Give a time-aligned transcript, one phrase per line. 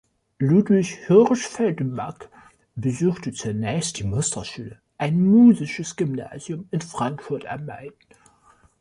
[0.39, 2.29] Ludwig Hirschfeld-Mack
[2.73, 7.93] besuchte zunächst die Musterschule, ein musisches Gymnasium in Frankfurt am Main.